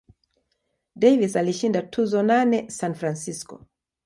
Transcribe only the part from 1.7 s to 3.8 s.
tuzo nane San Francisco.